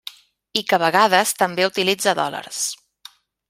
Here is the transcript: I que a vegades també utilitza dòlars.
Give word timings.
I 0.61 0.63
que 0.69 0.77
a 0.77 0.79
vegades 0.83 1.35
també 1.43 1.67
utilitza 1.73 2.17
dòlars. 2.21 2.63